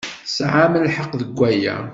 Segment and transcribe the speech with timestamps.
[0.25, 1.75] Tesɛam lḥeqq deg waya.